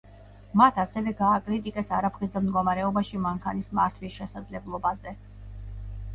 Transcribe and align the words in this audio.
მათ, 0.59 0.77
ასევე 0.83 1.11
გააკრიტიკეს 1.19 1.91
არაფხიზელ 1.97 2.47
მდგომარეობაში 2.47 3.21
მანქანის 3.27 3.71
მართვის 3.83 4.19
შესაძლებლობაზე. 4.19 5.17